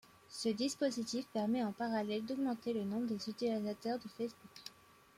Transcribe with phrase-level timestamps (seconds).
[0.29, 4.49] Ce dispositif permet en parallèle d'augmenter le nombre des utilisateurs de Facebook.